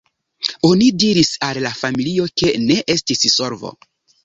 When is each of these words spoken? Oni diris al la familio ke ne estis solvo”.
Oni 0.69 0.87
diris 1.03 1.29
al 1.49 1.59
la 1.67 1.73
familio 1.83 2.27
ke 2.43 2.51
ne 2.65 2.81
estis 2.97 3.25
solvo”. 3.37 3.75